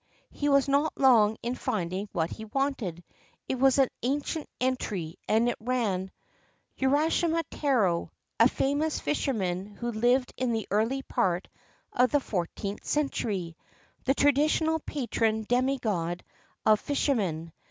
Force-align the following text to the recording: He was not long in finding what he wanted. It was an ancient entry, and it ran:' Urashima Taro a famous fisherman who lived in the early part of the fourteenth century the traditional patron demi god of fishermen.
He 0.31 0.49
was 0.49 0.67
not 0.67 0.97
long 0.97 1.37
in 1.43 1.53
finding 1.53 2.09
what 2.11 2.31
he 2.31 2.45
wanted. 2.45 3.03
It 3.47 3.59
was 3.59 3.77
an 3.77 3.89
ancient 4.01 4.49
entry, 4.59 5.17
and 5.27 5.47
it 5.47 5.57
ran:' 5.59 6.09
Urashima 6.81 7.43
Taro 7.51 8.11
a 8.39 8.47
famous 8.47 8.99
fisherman 8.99 9.67
who 9.67 9.91
lived 9.91 10.33
in 10.37 10.53
the 10.53 10.67
early 10.71 11.03
part 11.03 11.49
of 11.93 12.09
the 12.09 12.19
fourteenth 12.19 12.83
century 12.83 13.55
the 14.05 14.15
traditional 14.15 14.79
patron 14.79 15.43
demi 15.43 15.77
god 15.77 16.23
of 16.65 16.79
fishermen. 16.79 17.53